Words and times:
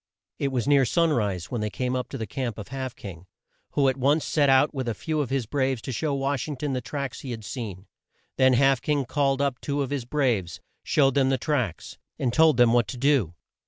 It 0.39 0.47
was 0.47 0.67
near 0.67 0.83
sun 0.83 1.13
rise 1.13 1.51
when 1.51 1.61
they 1.61 1.69
came 1.69 1.93
to 1.95 2.17
the 2.17 2.25
camp 2.25 2.57
of 2.57 2.69
Half 2.69 2.95
King, 2.95 3.27
who 3.73 3.87
at 3.87 3.97
once 3.97 4.25
set 4.25 4.49
out 4.49 4.73
with 4.73 4.87
a 4.89 4.95
few 4.95 5.21
of 5.21 5.29
his 5.29 5.45
braves 5.45 5.79
to 5.83 5.91
show 5.91 6.15
Wash 6.15 6.47
ing 6.47 6.57
ton 6.57 6.73
the 6.73 6.81
tracks 6.81 7.19
he 7.19 7.29
had 7.29 7.45
seen. 7.45 7.85
Then 8.35 8.53
Half 8.53 8.81
King 8.81 9.05
called 9.05 9.43
up 9.43 9.61
two 9.61 9.83
of 9.83 9.91
his 9.91 10.05
braves, 10.05 10.59
showed 10.81 11.13
them 11.13 11.29
the 11.29 11.37
tracks, 11.37 11.99
and 12.17 12.33
told 12.33 12.57
them 12.57 12.73
what 12.73 12.87
to 12.87 12.97
do. 12.97 13.35